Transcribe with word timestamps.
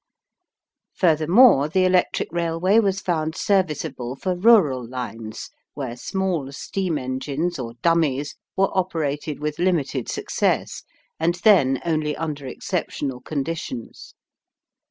Furthermore, 0.95 1.69
the 1.69 1.85
electric 1.85 2.33
railway 2.33 2.79
was 2.79 2.99
found 2.99 3.35
serviceable 3.35 4.15
for 4.15 4.35
rural 4.35 4.83
lines 4.83 5.51
where 5.75 5.95
small 5.95 6.51
steam 6.51 6.97
engines 6.97 7.59
or 7.59 7.75
"dummies" 7.83 8.35
were 8.57 8.75
operated 8.75 9.39
with 9.39 9.59
limited 9.59 10.09
success, 10.09 10.81
and 11.19 11.35
then 11.43 11.79
only 11.85 12.15
under 12.17 12.47
exceptional 12.47 13.21
conditions. 13.21 14.15